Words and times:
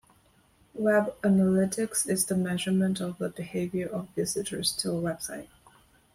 Web 0.73 1.13
analytics 1.21 2.09
is 2.09 2.25
the 2.25 2.35
measurement 2.35 2.99
of 3.01 3.19
the 3.19 3.29
behavior 3.29 3.85
of 3.89 4.09
visitors 4.15 4.71
to 4.77 4.89
a 4.89 4.93
website. 4.95 5.45